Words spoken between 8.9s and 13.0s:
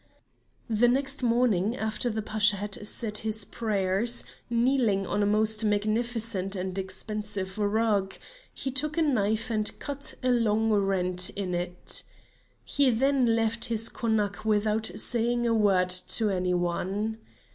a knife and cut a long rent in it. He